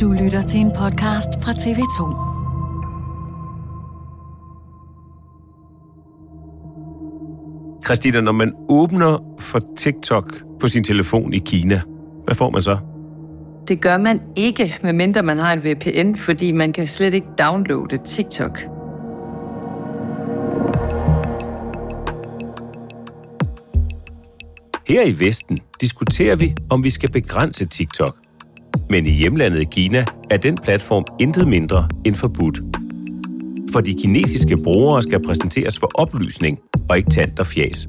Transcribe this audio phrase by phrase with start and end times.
[0.00, 2.00] Du lytter til en podcast fra TV2.
[7.84, 11.82] Christina, når man åbner for TikTok på sin telefon i Kina,
[12.24, 12.78] hvad får man så?
[13.68, 17.96] Det gør man ikke, medmindre man har en VPN, fordi man kan slet ikke downloade
[17.96, 18.58] TikTok.
[24.88, 28.25] Her i Vesten diskuterer vi, om vi skal begrænse TikTok.
[28.90, 32.60] Men i hjemlandet Kina er den platform intet mindre end forbudt.
[33.72, 36.58] For de kinesiske brugere skal præsenteres for oplysning
[36.88, 37.88] og ikke tand og fjas.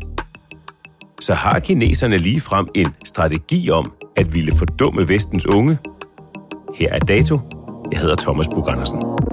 [1.20, 5.78] Så har kineserne lige frem en strategi om at ville fordumme vestens unge?
[6.76, 7.40] Her er dato.
[7.92, 9.27] Jeg hedder Thomas Bug Andersen.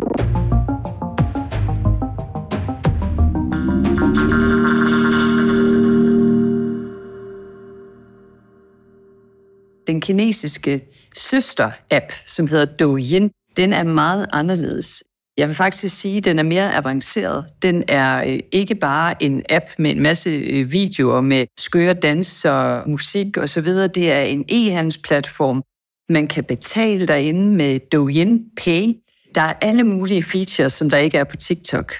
[9.86, 10.80] Den kinesiske
[11.16, 15.02] søster-app, som hedder Douyin, den er meget anderledes.
[15.36, 17.44] Jeg vil faktisk sige, at den er mere avanceret.
[17.62, 22.86] Den er øh, ikke bare en app med en masse øh, videoer med skøre danser,
[22.86, 23.66] musik osv.
[23.66, 25.62] Det er en e-handelsplatform.
[26.08, 28.92] Man kan betale derinde med Douyin Pay.
[29.34, 31.94] Der er alle mulige features, som der ikke er på TikTok.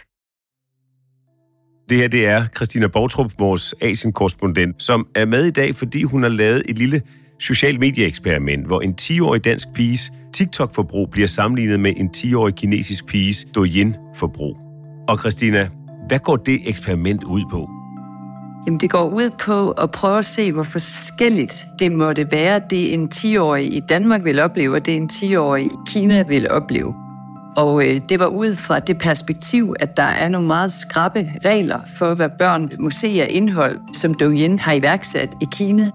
[1.88, 6.22] Det her det er Christina Bortrup, vores Asien-korrespondent, som er med i dag, fordi hun
[6.22, 7.02] har lavet et lille
[7.40, 13.46] social medieeksperiment, hvor en 10-årig dansk piges TikTok-forbrug bliver sammenlignet med en 10-årig kinesisk piges
[13.54, 14.56] Douyin-forbrug.
[15.08, 15.68] Og Christina,
[16.08, 17.70] hvad går det eksperiment ud på?
[18.66, 22.94] Jamen, det går ud på at prøve at se, hvor forskelligt det måtte være, det
[22.94, 26.94] en 10-årig i Danmark vil opleve, og det en 10-årig i Kina vil opleve.
[27.56, 31.80] Og øh, det var ud fra det perspektiv, at der er nogle meget skrappe regler
[31.98, 35.90] for, hvad børn må se af indhold, som Douyin har iværksat i Kina.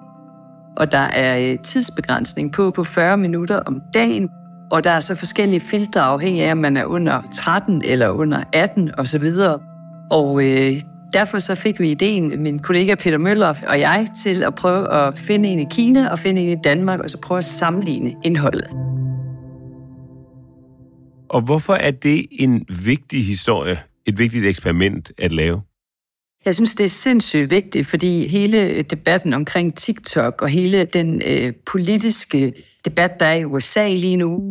[0.79, 4.29] Og der er øh, tidsbegrænsning på på 40 minutter om dagen,
[4.71, 8.43] og der er så forskellige filtre afhængig af, om man er under 13 eller under
[8.53, 9.25] 18 osv.
[10.11, 10.81] Og øh,
[11.13, 15.17] derfor så fik vi ideen, min kollega Peter Møller og jeg, til at prøve at
[15.17, 18.67] finde en i Kina og finde en i Danmark, og så prøve at sammenligne indholdet.
[21.29, 25.61] Og hvorfor er det en vigtig historie, et vigtigt eksperiment at lave?
[26.49, 31.53] Jeg synes, det er sindssygt vigtigt, fordi hele debatten omkring TikTok og hele den øh,
[31.71, 32.53] politiske
[32.85, 34.41] debat, der er i USA lige nu,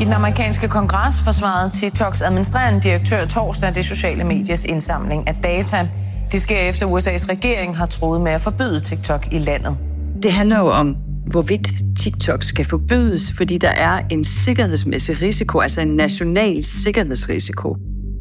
[0.00, 5.88] I den amerikanske kongres forsvarede TikToks administrerende direktør torsdag det sociale mediers indsamling af data.
[6.32, 9.78] Det sker efter USA's regering har troet med at forbyde TikTok i landet.
[10.22, 10.96] Det handler jo om,
[11.30, 11.68] hvorvidt
[11.98, 17.76] TikTok skal forbydes, fordi der er en sikkerhedsmæssig risiko, altså en national sikkerhedsrisiko.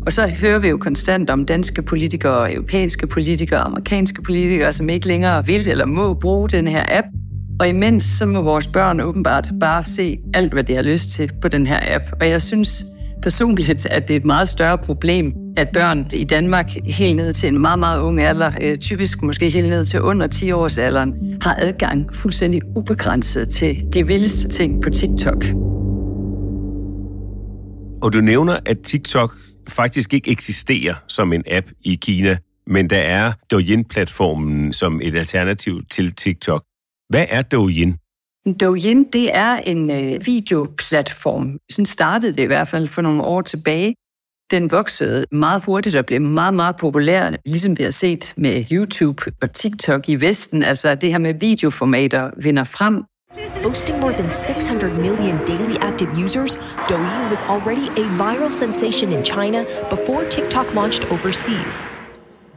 [0.06, 5.08] Og så hører vi jo konstant om danske politikere, europæiske politikere, amerikanske politikere, som ikke
[5.08, 7.08] længere vil eller må bruge den her app.
[7.60, 11.32] Og imens så må vores børn åbenbart bare se alt, hvad de har lyst til
[11.42, 12.04] på den her app.
[12.22, 12.84] Og jeg synes
[13.22, 17.50] personligt, at det er et meget større problem, at børn i Danmark helt ned til
[17.50, 21.14] en meget, meget ung alder, øh, typisk måske helt ned til under 10 års alderen,
[21.42, 25.46] har adgang fuldstændig ubegrænset til de vildeste ting på TikTok.
[28.02, 33.00] Og du nævner, at TikTok faktisk ikke eksisterer som en app i Kina, men der
[33.00, 36.64] er Douyin-platformen som et alternativ til TikTok.
[37.10, 37.98] Hvad er Douyin?
[38.60, 41.60] Douyin, det er en øh, videoplatform.
[41.72, 43.96] Sådan startede det i hvert fald for nogle år tilbage.
[44.52, 49.24] Den voksede meget hurtigt og blev meget, meget populær, ligesom vi har set med YouTube
[49.42, 50.64] og TikTok i Vesten.
[50.64, 53.04] Altså det her med videoformater vinder frem.
[53.64, 56.56] Boasting more than 600 million daily active users,
[56.88, 61.84] Douyin was already a viral sensation in China before TikTok launched overseas.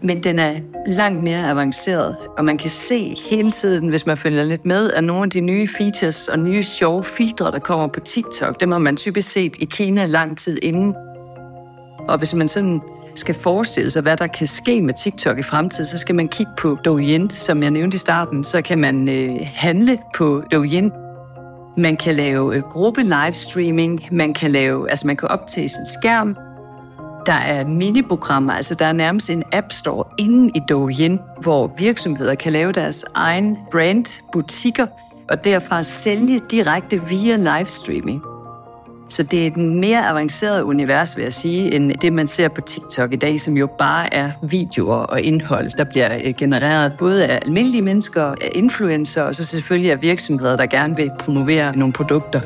[0.02, 4.44] Men den er langt mere avanceret, og man kan se hele tiden, hvis man følger
[4.44, 8.00] lidt med, at nogle af de nye features og nye sjove filtre, der kommer på
[8.00, 10.94] TikTok, dem har man typisk set i Kina lang tid inden.
[12.08, 12.80] Og hvis man sådan
[13.14, 16.52] skal forestille sig, hvad der kan ske med TikTok i fremtiden, så skal man kigge
[16.58, 18.44] på Douyin, som jeg nævnte i starten.
[18.44, 20.92] Så kan man øh, handle på Douyin.
[21.76, 26.36] Man kan lave øh, gruppe livestreaming, man kan lave, altså man kan optage sin skærm,
[27.26, 32.34] der er miniprogrammer, altså der er nærmest en app store inden i Douyin, hvor virksomheder
[32.34, 34.86] kan lave deres egen brand-butikker
[35.28, 38.22] og derfra sælge direkte via livestreaming.
[39.08, 42.60] Så det er et mere avanceret univers, vil jeg sige, end det, man ser på
[42.60, 47.26] TikTok i dag, som jo bare er videoer og indhold, der bliver øh, genereret både
[47.26, 51.92] af almindelige mennesker, af influencer, og så selvfølgelig af virksomheder, der gerne vil promovere nogle
[51.92, 52.40] produkter.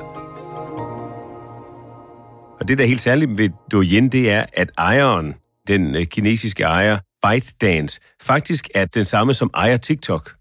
[2.61, 5.35] Og det, der er helt særligt ved Douyin, det er, at ejeren,
[5.69, 10.33] den øh, kinesiske ejer, ByteDance, faktisk er den samme, som ejer TikTok.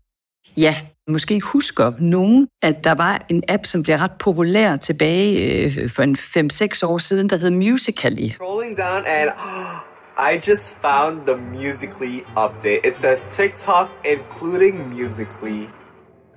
[0.58, 0.76] Ja,
[1.12, 5.32] måske husker nogen, at der var en app, som blev ret populær tilbage
[5.66, 8.30] øh, for en 5-6 år siden, der hed Musical.ly.
[8.30, 9.30] Scrolling down and
[10.32, 12.80] I just found the Musically update.
[12.88, 15.68] It says TikTok including Musically.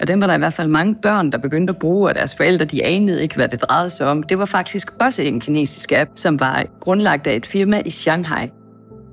[0.01, 2.35] Og den var der i hvert fald mange børn, der begyndte at bruge, og deres
[2.35, 4.23] forældre, de anede ikke, hvad det drejede sig om.
[4.23, 8.51] Det var faktisk også en kinesisk app, som var grundlagt af et firma i Shanghai.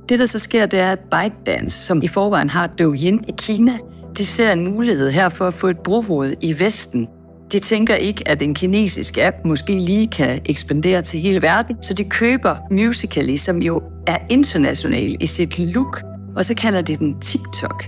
[0.10, 3.78] Det, der så sker, det er, at ByteDance, som i forvejen har Douyin i Kina,
[4.18, 7.08] de ser en mulighed her for at få et brohoved i Vesten.
[7.52, 11.94] De tænker ikke, at en kinesisk app måske lige kan ekspandere til hele verden, så
[11.94, 16.02] de køber Musical.ly, som jo er international i sit look,
[16.36, 17.84] og så kalder de den TikTok.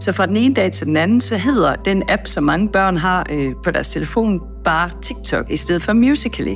[0.00, 2.96] Så fra den ene dag til den anden, så hedder den app, som mange børn
[2.96, 6.54] har øh, på deres telefon, bare TikTok i stedet for Musical.ly.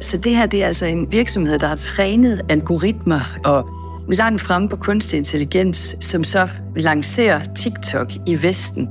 [0.00, 3.68] Så det her det er altså en virksomhed, der har trænet algoritmer og
[4.08, 8.88] langt frem på kunstig intelligens, som så lancerer TikTok i Vesten.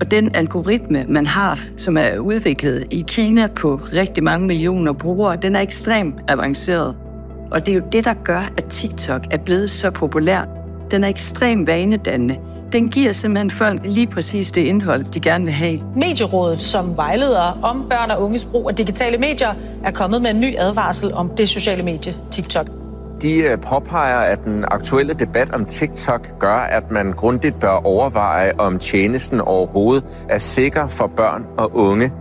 [0.00, 5.36] Og den algoritme, man har, som er udviklet i Kina på rigtig mange millioner brugere,
[5.36, 6.96] den er ekstremt avanceret.
[7.50, 10.44] Og det er jo det, der gør, at TikTok er blevet så populær.
[10.90, 12.36] Den er ekstremt vanedannende.
[12.72, 15.80] Den giver simpelthen folk lige præcis det indhold, de gerne vil have.
[15.96, 19.54] Medierådet, som vejleder om børn og unges brug af digitale medier,
[19.84, 22.87] er kommet med en ny advarsel om det sociale medie TikTok.
[23.22, 28.52] De øh, påpeger, at den aktuelle debat om TikTok gør, at man grundigt bør overveje,
[28.58, 32.12] om tjenesten overhovedet er sikker for børn og unge.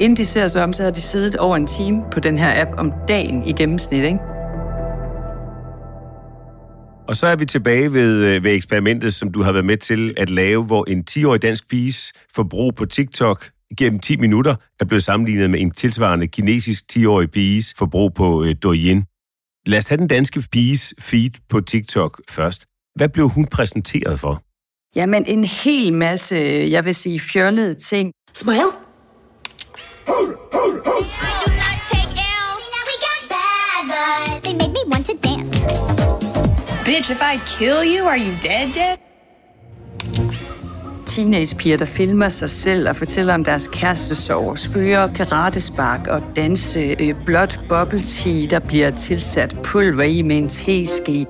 [0.00, 2.62] Inden de ser sig om, så har de siddet over en time på den her
[2.62, 4.04] app om dagen i gennemsnit.
[4.04, 4.18] Ikke?
[7.08, 10.14] Og så er vi tilbage ved, øh, ved eksperimentet, som du har været med til
[10.16, 13.44] at lave, hvor en 10-årig dansk piges forbrug på TikTok
[13.78, 18.54] gennem 10 minutter er blevet sammenlignet med en tilsvarende kinesisk 10-årig piges forbrug på øh,
[18.62, 19.04] Douyin.
[19.66, 22.66] Lad os tage den danske piges feed på TikTok først.
[22.96, 24.42] Hvad blev hun præsenteret for?
[24.96, 26.36] Jamen en hel masse,
[26.70, 28.12] jeg vil sige, fjollede ting.
[28.34, 28.60] Smile.
[36.84, 39.05] Bitch, if I kill you, are you dead dead?
[41.16, 47.14] Teenagepiger, der filmer sig selv og fortæller om deres kærestesorg, skøre karatespark og danse øh,
[47.26, 51.26] blot bubble tea, der bliver tilsat pulver i med en teske.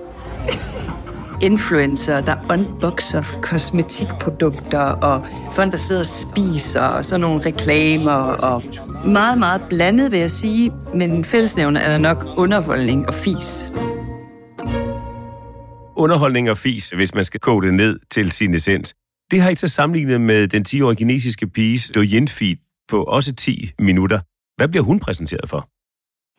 [1.42, 8.12] Influencer, der unboxer kosmetikprodukter, og folk, der sidder og spiser, og sådan nogle reklamer,
[8.42, 8.62] og
[9.04, 13.72] meget, meget blandet, vil jeg sige, men fællesnævner er der nok underholdning og fis
[15.96, 18.94] underholdning og fis, hvis man skal kode det ned til sin essens.
[19.31, 22.55] Det har I så sammenlignet med den 10-årige kinesiske piges Douyin feed
[22.89, 24.19] på også 10 minutter.
[24.57, 25.69] Hvad bliver hun præsenteret for?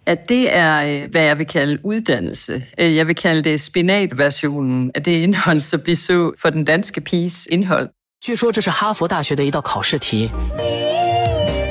[0.06, 2.62] At det er, øh, hvad jeg vil kalde uddannelse.
[2.78, 7.00] Øh, jeg vil kalde det spinatversionen af det indhold, som vi så for den danske
[7.00, 7.88] piges indhold.
[8.24, 10.30] 据说这是哈佛大学的一道考试题。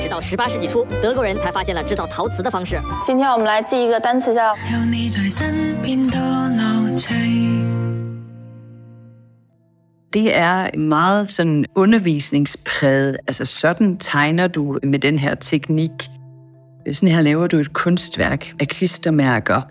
[0.02, 2.78] 直到十八世纪初，德国人才发现了制造陶瓷的方式。
[3.06, 4.54] 今天我们来记一个单词叫。
[4.70, 7.85] 有你在身边多乐趣。
[10.17, 13.17] det er meget sådan undervisningspræget.
[13.27, 15.91] Altså sådan tegner du med den her teknik.
[16.91, 19.61] Sådan her laver du et kunstværk af klistermærker.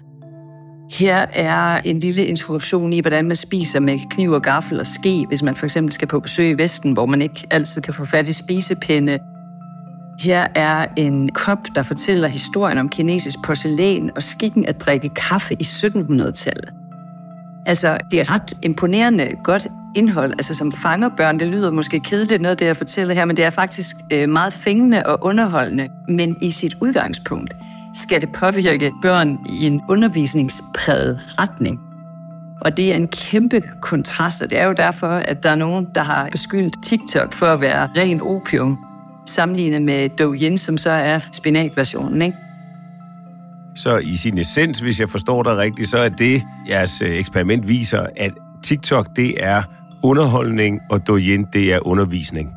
[0.99, 5.25] Her er en lille introduktion i, hvordan man spiser med kniv og gaffel og ske,
[5.29, 8.05] hvis man for eksempel skal på besøg i Vesten, hvor man ikke altid kan få
[8.05, 9.19] fat i spisepinde.
[10.21, 15.55] Her er en kop, der fortæller historien om kinesisk porcelæn og skikken at drikke kaffe
[15.55, 16.73] i 1700-tallet.
[17.67, 21.41] Altså, det er ret imponerende godt indhold, altså som fanger børn.
[21.41, 24.29] Det lyder måske kedeligt, noget af det, jeg fortæller her, men det er faktisk øh,
[24.29, 25.89] meget fængende og underholdende.
[26.09, 27.55] Men i sit udgangspunkt
[27.95, 31.81] skal det påvirke børn i en undervisningspræget retning.
[32.61, 35.87] Og det er en kæmpe kontrast, og det er jo derfor, at der er nogen,
[35.95, 38.79] der har beskyldt TikTok for at være ren opium,
[39.27, 42.37] sammenlignet med Douyin, som så er spinatversionen, ikke?
[43.77, 47.69] Så i sin essens, hvis jeg forstår dig rigtigt, så er det, jeres øh, eksperiment
[47.69, 49.63] viser, at TikTok, det er
[50.03, 52.53] underholdning, og doyen, det er undervisning.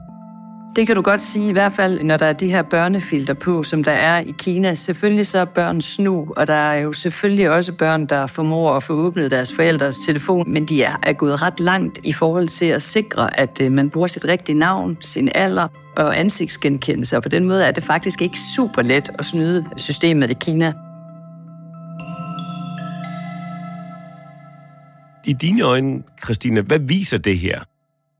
[0.76, 3.64] Det kan du godt sige, i hvert fald når der er de her børnefilter på,
[3.64, 4.74] som der er i Kina.
[4.74, 8.84] Selvfølgelig så er børn snu, og der er jo selvfølgelig også børn, der formår at
[8.84, 12.66] få åbnet deres forældres telefon, men de er, er gået ret langt i forhold til
[12.66, 15.68] at sikre, at øh, man bruger sit rigtige navn, sin alder
[15.98, 20.30] og ansigtsgenkendelse, og på den måde er det faktisk ikke super let at snyde systemet
[20.30, 20.74] i Kina.
[25.26, 27.60] I dine øjne, Christina, hvad viser det her?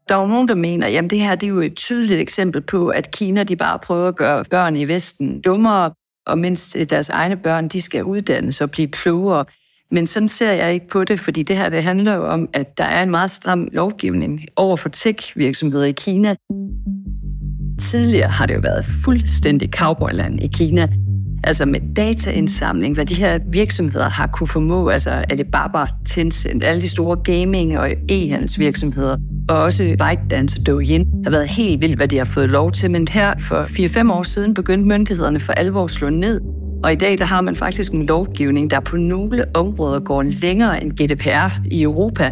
[0.10, 2.62] Der er jo nogen, der mener, at det her det er jo et tydeligt eksempel
[2.62, 5.92] på, at Kina de bare prøver at gøre børn i Vesten dummere,
[6.28, 9.46] og mens øh, deres egne børn de skal uddannes og blive klogere.
[9.92, 12.78] Men sådan ser jeg ikke på det, fordi det her det handler jo om, at
[12.78, 16.36] der er en meget stram lovgivning over for tech-virksomheder i Kina.
[17.80, 20.88] Tidligere har det jo været fuldstændig cowboyland i Kina.
[21.44, 26.90] Altså med dataindsamling, hvad de her virksomheder har kunne formå, altså Alibaba, Tencent, alle de
[26.90, 29.18] store gaming- og e-handelsvirksomheder,
[29.50, 32.92] og også ByteDance og Douyin, har været helt vildt, hvad de har fået lov til.
[32.92, 36.42] Men her for 4-5 år siden begyndte myndighederne for alvor at slå ned.
[36.84, 40.84] Og i dag der har man faktisk en lovgivning, der på nogle områder går længere
[40.84, 42.32] end GDPR i Europa.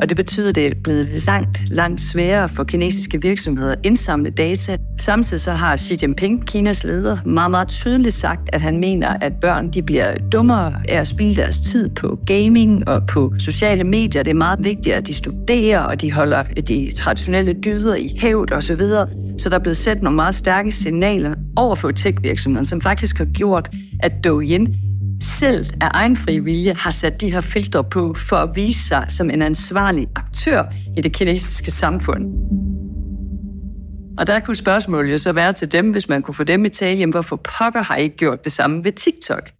[0.00, 4.30] Og det betyder, at det er blevet langt, langt sværere for kinesiske virksomheder at indsamle
[4.30, 4.76] data.
[4.98, 9.32] Samtidig så har Xi Jinping, Kinas leder, meget, meget tydeligt sagt, at han mener, at
[9.40, 14.22] børn de bliver dummere af at spille deres tid på gaming og på sociale medier.
[14.22, 18.52] Det er meget vigtigt, at de studerer, og de holder de traditionelle dyder i hævd
[18.52, 18.76] osv.
[18.78, 19.06] Så,
[19.38, 23.24] så der er blevet sendt nogle meget stærke signaler over for tech-virksomheder, som faktisk har
[23.24, 23.70] gjort,
[24.02, 24.89] at Douyin
[25.22, 29.06] selv af egen fri vilje har sat de her filtre på for at vise sig
[29.08, 30.64] som en ansvarlig aktør
[30.96, 32.24] i det kinesiske samfund.
[34.18, 36.68] Og der kunne spørgsmålet jo så være til dem, hvis man kunne få dem i
[36.68, 39.50] tale, jamen hvorfor pokker har I ikke gjort det samme ved TikTok?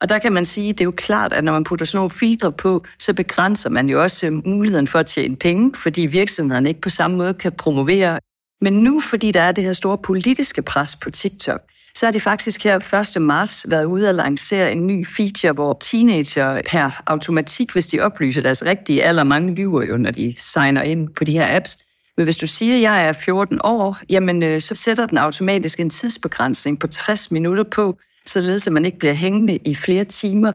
[0.00, 2.10] Og der kan man sige, det er jo klart, at når man putter sådan nogle
[2.10, 6.80] filtre på, så begrænser man jo også muligheden for at tjene penge, fordi virksomhederne ikke
[6.80, 8.18] på samme måde kan promovere.
[8.60, 11.60] Men nu, fordi der er det her store politiske pres på TikTok,
[11.98, 13.22] så har de faktisk her 1.
[13.22, 18.42] marts været ude at lancere en ny feature, hvor teenager per automatik, hvis de oplyser
[18.42, 21.78] deres rigtige alder, mange lyver jo, når de signer ind på de her apps,
[22.16, 25.80] men hvis du siger, at jeg er 14 år, jamen øh, så sætter den automatisk
[25.80, 30.52] en tidsbegrænsning på 60 minutter på, således at man ikke bliver hængende i flere timer.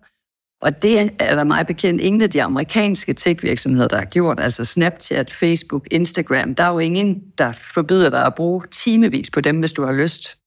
[0.62, 4.65] Og det er der meget bekendt ingen af de amerikanske tech-virksomheder, der har gjort, altså
[4.65, 6.55] Snapchat, Facebook, Instagram.
[6.55, 9.93] Der er jo ingen, der forbyder dig at bruge timevis på dem, hvis du har
[9.93, 10.42] lyst.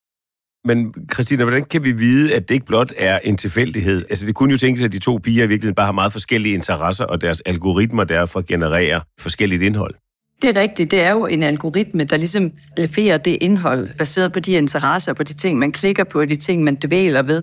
[0.66, 4.04] Men Christina, hvordan kan vi vide, at det ikke blot er en tilfældighed?
[4.10, 6.54] Altså det kunne jo tænkes, at de to piger i virkeligheden bare har meget forskellige
[6.54, 9.94] interesser, og deres algoritmer derfor genererer forskelligt indhold.
[10.42, 10.90] Det er rigtigt.
[10.90, 15.22] Det er jo en algoritme, der ligesom leverer det indhold, baseret på de interesser, på
[15.22, 17.42] de ting, man klikker på, de ting, man dvæler ved.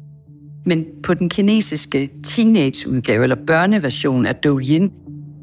[0.65, 4.92] Men på den kinesiske teenageudgave, eller børneversion af Douyin,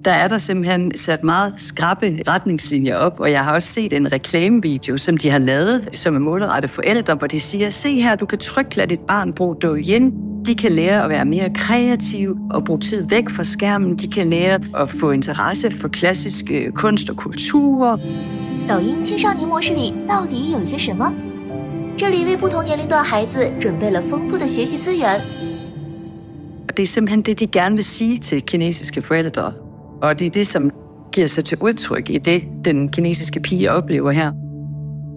[0.05, 4.11] der er der simpelthen sat meget skrappe retningslinjer op, og jeg har også set en
[4.11, 8.25] reklamevideo, som de har lavet, som er målrettet forældre, hvor de siger, se her, du
[8.25, 10.13] kan trygt lade dit barn bruge Douyin.
[10.45, 13.95] De kan lære at være mere kreative og bruge tid væk fra skærmen.
[13.95, 17.97] De kan lære at få interesse for klassiske kunst og kulturer.
[18.67, 21.13] 抖音青少年模式里到底有些什么？
[21.97, 25.21] 这里为不同年龄段孩子准备了丰富的学习资源。
[26.67, 29.53] Og det er simpelthen det, de gerne vil sige til kinesiske forældre.
[30.02, 30.70] Og det er det, som
[31.12, 34.32] giver sig til udtryk i det, den kinesiske pige oplever her.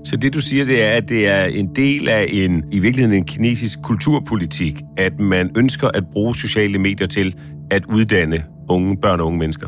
[0.05, 3.17] Så det du siger, det er, at det er en del af en, i virkeligheden
[3.17, 7.35] en kinesisk kulturpolitik, at man ønsker at bruge sociale medier til
[7.71, 9.67] at uddanne unge børn og unge mennesker.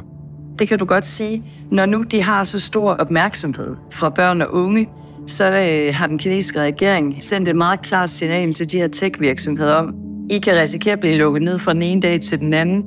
[0.59, 1.43] Det kan du godt sige.
[1.71, 4.87] Når nu de har så stor opmærksomhed fra børn og unge,
[5.27, 9.73] så øh, har den kinesiske regering sendt et meget klart signal til de her tech-virksomheder
[9.73, 9.95] om,
[10.29, 12.83] I kan risikere at blive lukket ned fra den ene dag til den anden.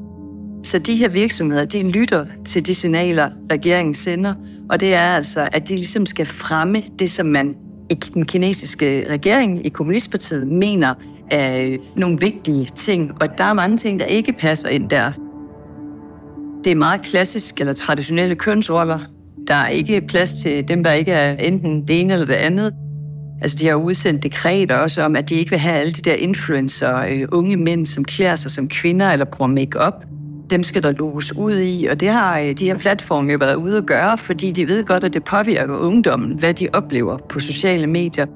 [0.62, 4.35] Så de her virksomheder, de lytter til de signaler, regeringen sender,
[4.71, 7.57] og det er altså, at de ligesom skal fremme det, som man
[7.91, 10.95] i den kinesiske regering, i Kommunistpartiet, mener
[11.31, 13.12] er øh, nogle vigtige ting.
[13.21, 15.12] Og der er mange ting, der ikke passer ind der.
[16.65, 18.99] Det er meget klassisk eller traditionelle kønsroller.
[19.47, 22.75] Der er ikke plads til dem, der ikke er enten det ene eller det andet.
[23.43, 26.15] Altså, de har udsendt dekreter også om, at de ikke vil have alle de der
[26.15, 30.05] influencer, øh, unge mænd, som klæder sig som kvinder eller bruger makeup.
[30.50, 33.55] Dem skal der låses ud i, og det har øh, de her platforme jo været
[33.55, 37.40] ude at gøre, fordi de ved godt, at det påvirker ungdommen, hvad de oplever på
[37.40, 38.26] sociale medier.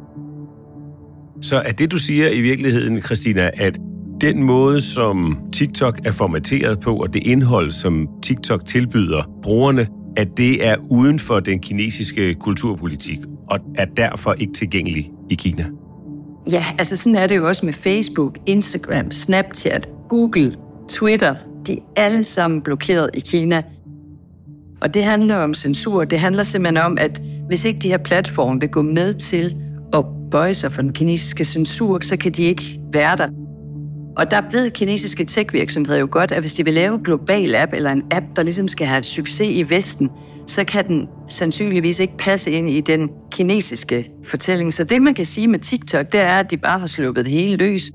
[1.40, 3.78] Så er det, du siger i virkeligheden, Christina, at
[4.20, 10.28] den måde, som TikTok er formateret på, og det indhold, som TikTok tilbyder brugerne, at
[10.36, 13.18] det er uden for den kinesiske kulturpolitik,
[13.50, 15.66] og er derfor ikke tilgængelig i Kina?
[16.50, 20.54] Ja, altså sådan er det jo også med Facebook, Instagram, Snapchat, Google,
[20.88, 21.34] Twitter.
[21.66, 23.62] De er alle sammen blokeret i Kina.
[24.80, 26.04] Og det handler om censur.
[26.04, 29.56] Det handler simpelthen om, at hvis ikke de her platforme vil gå med til
[29.92, 33.28] at bøje sig for den kinesiske censur, så kan de ikke være der.
[34.16, 37.72] Og der ved kinesiske tech-virksomheder jo godt, at hvis de vil lave en global app,
[37.72, 40.10] eller en app, der ligesom skal have succes i Vesten,
[40.46, 44.74] så kan den sandsynligvis ikke passe ind i den kinesiske fortælling.
[44.74, 47.32] Så det, man kan sige med TikTok, det er, at de bare har sluppet det
[47.32, 47.90] hele løs.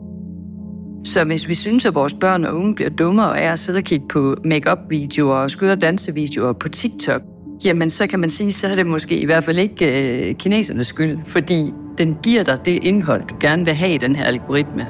[1.08, 3.84] Så hvis vi synes, at vores børn og unge bliver dummere af at sidde og
[3.84, 7.22] kigge på make-up-videoer og skyde dansevideoer på TikTok,
[7.66, 10.88] jamen så kan man sige, så er det måske i hvert fald ikke øh, kinesernes
[10.88, 14.88] skyld, fordi den giver dig det indhold, du gerne vil have i den her algoritme.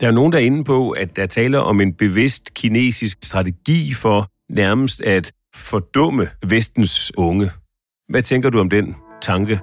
[0.00, 3.94] Der er nogen, der er inde på, at der taler om en bevidst kinesisk strategi
[3.94, 7.50] for nærmest at fordumme vestens unge.
[8.08, 9.60] Hvad tænker du om den tanke?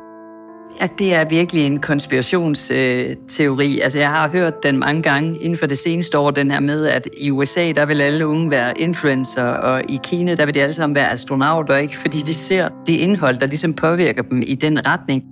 [0.81, 3.79] Ja, det er virkelig en konspirationsteori.
[3.79, 6.87] Altså, jeg har hørt den mange gange inden for det seneste år, den her med,
[6.87, 10.61] at i USA, der vil alle unge være influencer, og i Kina, der vil de
[10.61, 11.97] alle sammen være astronauter, ikke?
[11.97, 15.23] Fordi de ser det indhold, der ligesom påvirker dem i den retning.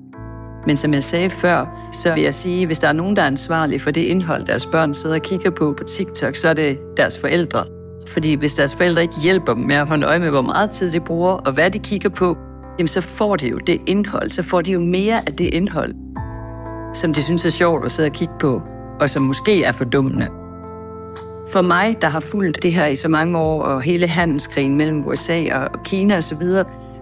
[0.67, 3.27] Men som jeg sagde før, så vil jeg sige, hvis der er nogen, der er
[3.27, 6.79] ansvarlig for det indhold, deres børn sidder og kigger på på TikTok, så er det
[6.97, 7.63] deres forældre.
[8.07, 10.91] Fordi hvis deres forældre ikke hjælper dem med at holde øje med, hvor meget tid
[10.91, 12.37] de bruger, og hvad de kigger på,
[12.77, 15.93] jamen så får de jo det indhold, så får de jo mere af det indhold,
[16.93, 18.61] som de synes er sjovt at sidde og kigge på,
[18.99, 20.27] og som måske er fordummende.
[21.51, 25.07] For mig, der har fulgt det her i så mange år, og hele handelskrigen mellem
[25.07, 26.47] USA og Kina osv.,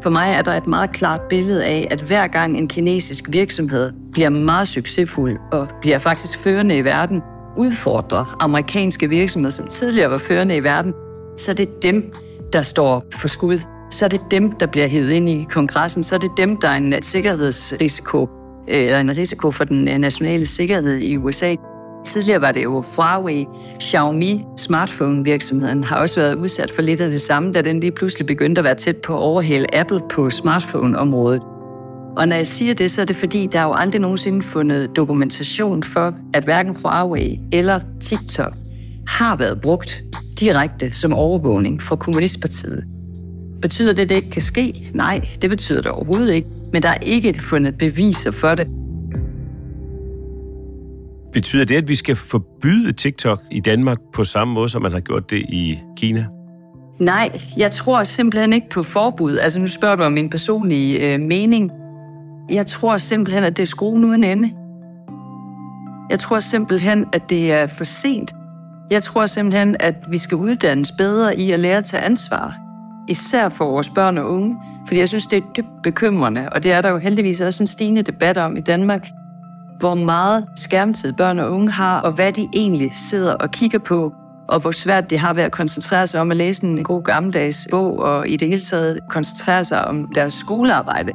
[0.03, 3.91] for mig er der et meget klart billede af, at hver gang en kinesisk virksomhed
[4.12, 7.21] bliver meget succesfuld og bliver faktisk førende i verden,
[7.57, 10.93] udfordrer amerikanske virksomheder, som tidligere var førende i verden,
[11.38, 12.13] så det er det dem,
[12.53, 13.60] der står for skud.
[13.91, 16.04] Så er det dem, der bliver hævet ind i kongressen.
[16.04, 18.30] Så er det dem, der er en sikkerhedsrisiko,
[18.67, 21.56] øh, eller en risiko for den øh, nationale sikkerhed i USA.
[22.06, 23.47] Tidligere var det jo Huawei,
[23.82, 28.27] Xiaomi, smartphone-virksomheden, har også været udsat for lidt af det samme, da den lige pludselig
[28.27, 31.41] begyndte at være tæt på at overhale Apple på smartphone-området.
[32.17, 34.95] Og når jeg siger det, så er det fordi, der er jo aldrig nogensinde fundet
[34.95, 38.54] dokumentation for, at hverken Huawei eller TikTok
[39.08, 40.04] har været brugt
[40.39, 43.00] direkte som overvågning fra Kommunistpartiet.
[43.62, 44.89] Betyder det, at det ikke kan ske?
[44.93, 46.47] Nej, det betyder det overhovedet ikke.
[46.74, 48.67] Men der er ikke fundet beviser for det.
[51.34, 55.00] Betyder det, at vi skal forbyde TikTok i Danmark på samme måde, som man har
[55.00, 56.26] gjort det i Kina?
[57.00, 59.38] Nej, jeg tror simpelthen ikke på forbud.
[59.38, 61.71] Altså nu spørger du om min personlige øh, mening.
[62.50, 64.52] Jeg tror simpelthen, at det er skruen uden ende.
[66.10, 68.34] Jeg tror simpelthen, at det er for sent.
[68.91, 72.70] Jeg tror simpelthen, at vi skal uddannes bedre i at lære at tage ansvar.
[73.12, 74.58] Især for vores børn og unge.
[74.88, 76.50] Fordi jeg synes, det er dybt bekymrende.
[76.52, 79.08] Og det er der jo heldigvis også en stigende debat om i Danmark.
[79.80, 84.13] Hvor meget skærmtid børn og unge har, og hvad de egentlig sidder og kigger på.
[84.47, 87.67] Og hvor svært det har ved at koncentrere sig om at læse en god gammeldags
[87.71, 91.12] bog, og i det hele taget koncentrere sig om deres skolearbejde.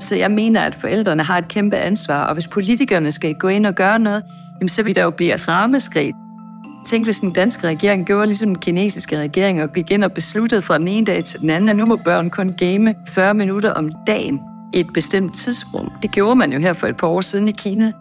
[0.00, 3.66] Så jeg mener, at forældrene har et kæmpe ansvar, og hvis politikerne skal gå ind
[3.66, 4.22] og gøre noget,
[4.60, 6.16] jamen så vil der jo blive et rammeskridt.
[6.88, 10.62] Tænk, hvis den danske regering gjorde ligesom den kinesiske regering og gik ind og besluttede
[10.62, 13.72] fra den ene dag til den anden, at nu må børn kun game 40 minutter
[13.72, 14.40] om dagen
[14.74, 15.90] i et bestemt tidsrum.
[16.02, 17.92] Det gjorde man jo her for et par år siden i Kina.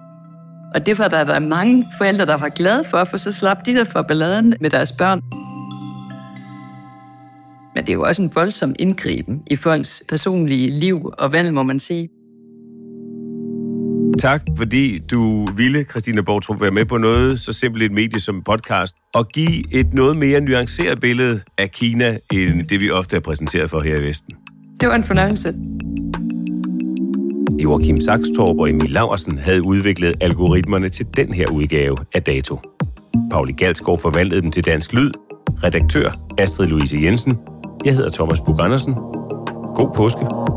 [0.75, 3.65] Og det var der, der er mange forældre, der var glade for, for så slap
[3.65, 5.21] de der for balladen med deres børn.
[7.75, 11.63] Men det er jo også en voldsom indgriben i folks personlige liv og valg, må
[11.63, 12.09] man sige.
[14.19, 18.41] Tak, fordi du ville, Christina Bortrup, være med på noget så simpelt et medie som
[18.41, 23.19] podcast, og give et noget mere nuanceret billede af Kina, end det vi ofte er
[23.19, 24.35] præsenteret for her i Vesten.
[24.81, 25.53] Det var en fornøjelse.
[27.63, 32.59] Joachim Saxtorp og Emil Laversen havde udviklet algoritmerne til den her udgave af Dato.
[33.31, 35.11] Pauli Galsgaard forvaltede dem til Dansk Lyd.
[35.63, 37.37] Redaktør Astrid Louise Jensen.
[37.85, 38.93] Jeg hedder Thomas Bug Andersen.
[39.75, 40.56] God påske.